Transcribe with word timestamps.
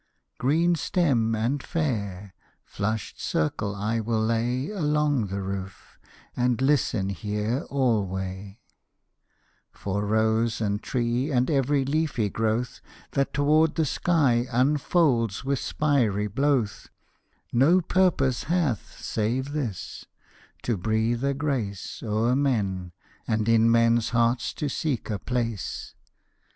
"Green 0.39 0.73
stem 0.73 1.35
and 1.35 1.61
fair, 1.61 2.33
flush'd 2.63 3.19
circle 3.19 3.75
I 3.75 3.99
will 3.99 4.19
lay 4.25 4.71
Along 4.71 5.27
the 5.27 5.43
roof, 5.43 5.99
and 6.35 6.59
listen 6.59 7.09
here 7.09 7.67
alway; 7.69 8.57
"For 9.71 10.03
rose 10.03 10.59
and 10.59 10.81
tree, 10.81 11.31
and 11.31 11.51
every 11.51 11.85
leafy 11.85 12.31
growth 12.31 12.81
That 13.11 13.31
toward 13.31 13.75
the 13.75 13.85
sky 13.85 14.47
unfolds 14.51 15.45
with 15.45 15.59
spiry 15.59 16.25
blowth, 16.25 16.89
"No 17.53 17.79
purpose 17.79 18.45
hath 18.45 18.99
save 18.99 19.51
this, 19.51 20.05
to 20.63 20.77
breathe 20.77 21.23
a 21.23 21.35
grace 21.35 22.01
O'er 22.01 22.35
men, 22.35 22.91
and 23.27 23.47
in 23.47 23.69
men's 23.69 24.09
hearts 24.09 24.51
to 24.55 24.67
seek 24.67 25.11
a 25.11 25.19
place. 25.19 25.93